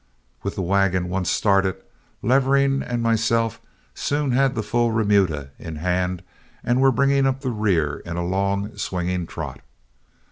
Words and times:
With 0.41 0.55
the 0.55 0.63
wagon 0.63 1.09
once 1.09 1.29
started, 1.29 1.75
Levering 2.23 2.81
and 2.81 3.03
myself 3.03 3.61
soon 3.93 4.31
had 4.31 4.55
the 4.55 4.63
full 4.63 4.89
remuda 4.89 5.51
in 5.59 5.75
hand 5.75 6.23
and 6.63 6.81
were 6.81 6.91
bringing 6.91 7.27
up 7.27 7.41
the 7.41 7.51
rear 7.51 7.97
in 7.99 8.17
a 8.17 8.25
long, 8.25 8.75
swinging 8.77 9.27
trot. 9.27 9.59